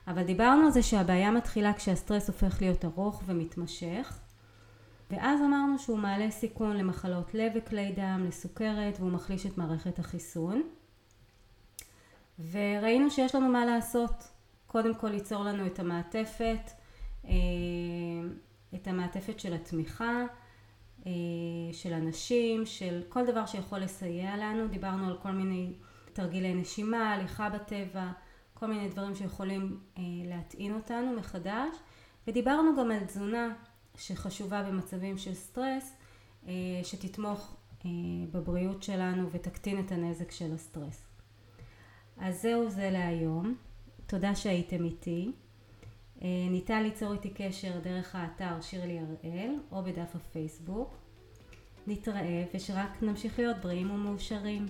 אבל 0.07 0.23
דיברנו 0.23 0.65
על 0.65 0.71
זה 0.71 0.83
שהבעיה 0.83 1.31
מתחילה 1.31 1.73
כשהסטרס 1.73 2.27
הופך 2.27 2.61
להיות 2.61 2.85
ארוך 2.85 3.23
ומתמשך, 3.25 4.19
ואז 5.11 5.39
אמרנו 5.41 5.79
שהוא 5.79 5.97
מעלה 5.97 6.31
סיכון 6.31 6.77
למחלות 6.77 7.33
לב 7.33 7.51
וכלי 7.55 7.91
דם, 7.91 8.25
לסוכרת, 8.27 8.99
והוא 8.99 9.11
מחליש 9.11 9.45
את 9.45 9.57
מערכת 9.57 9.99
החיסון. 9.99 10.63
וראינו 12.51 13.11
שיש 13.11 13.35
לנו 13.35 13.49
מה 13.49 13.65
לעשות. 13.65 14.27
קודם 14.67 14.95
כל 14.95 15.07
ליצור 15.07 15.43
לנו 15.43 15.65
את 15.65 15.79
המעטפת, 15.79 16.71
אה, 17.25 17.31
את 18.75 18.87
המעטפת 18.87 19.39
של 19.39 19.53
התמיכה, 19.53 20.23
של 21.71 21.93
אנשים, 21.93 22.65
של 22.65 23.01
כל 23.09 23.25
דבר 23.25 23.45
שיכול 23.45 23.79
לסייע 23.79 24.37
לנו. 24.37 24.67
דיברנו 24.67 25.07
על 25.07 25.17
כל 25.21 25.31
מיני 25.31 25.73
תרגילי 26.13 26.53
נשימה, 26.53 27.13
הליכה 27.13 27.49
בטבע, 27.49 28.11
כל 28.53 28.65
מיני 28.67 28.89
דברים 28.89 29.15
שיכולים 29.15 29.79
אה, 29.97 30.03
להטעין 30.25 30.73
אותנו 30.73 31.11
מחדש. 31.13 31.75
ודיברנו 32.27 32.71
גם 32.77 32.91
על 32.91 33.05
תזונה 33.05 33.53
שחשובה 33.97 34.63
במצבים 34.63 35.17
של 35.17 35.33
סטרס, 35.33 35.93
שתתמוך 36.83 37.57
בבריאות 38.31 38.83
שלנו 38.83 39.29
ותקטין 39.31 39.79
את 39.79 39.91
הנזק 39.91 40.31
של 40.31 40.53
הסטרס. 40.53 41.05
אז 42.17 42.41
זהו 42.41 42.69
זה 42.69 42.89
להיום. 42.91 43.55
תודה 44.07 44.35
שהייתם 44.35 44.83
איתי. 44.83 45.31
אה, 46.21 46.27
ניתן 46.49 46.83
ליצור 46.83 47.13
איתי 47.13 47.29
קשר 47.29 47.79
דרך 47.83 48.15
האתר 48.15 48.61
שירלי 48.61 48.99
הראל 48.99 49.55
או 49.71 49.83
בדף 49.83 50.15
הפייסבוק. 50.15 50.97
נתראה 51.87 52.43
ושרק 52.53 53.03
נמשיך 53.03 53.39
להיות 53.39 53.57
בריאים 53.57 53.91
ומאושרים. 53.91 54.65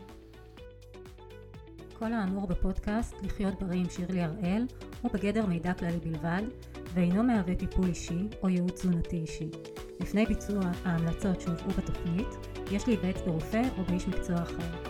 כל 1.99 2.13
האמור 2.13 2.47
בפודקאסט 2.47 3.15
לחיות 3.23 3.63
בריא 3.63 3.79
עם 3.79 3.89
שירלי 3.89 4.21
הראל 4.21 4.67
הוא 5.01 5.11
בגדר 5.11 5.45
מידע 5.45 5.73
כללי 5.73 5.97
בלבד 5.97 6.41
ואינו 6.93 7.23
מהווה 7.23 7.55
טיפול 7.55 7.87
אישי 7.87 8.27
או 8.43 8.49
ייעוץ 8.49 8.73
תזונתי 8.73 9.17
אישי. 9.17 9.49
לפני 9.99 10.25
ביצוע 10.25 10.61
ההמלצות 10.85 11.41
שהובאו 11.41 11.69
בתוכנית 11.69 12.27
יש 12.71 12.87
להיוועץ 12.87 13.21
ברופא 13.25 13.61
או 13.77 13.83
באיש 13.83 14.07
מקצוע 14.07 14.43
אחר. 14.43 14.86